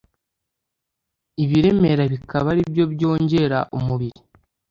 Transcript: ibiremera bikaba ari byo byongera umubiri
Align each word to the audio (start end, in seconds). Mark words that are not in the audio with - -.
ibiremera 1.43 2.03
bikaba 2.13 2.47
ari 2.53 2.63
byo 2.71 2.85
byongera 2.93 3.57
umubiri 3.77 4.19